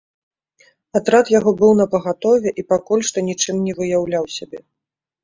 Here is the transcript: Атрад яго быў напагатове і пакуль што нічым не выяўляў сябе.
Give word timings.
Атрад 0.99 1.25
яго 1.39 1.51
быў 1.59 1.71
напагатове 1.81 2.53
і 2.63 2.63
пакуль 2.73 3.05
што 3.11 3.17
нічым 3.29 3.55
не 3.67 3.73
выяўляў 3.81 4.25
сябе. 4.39 4.59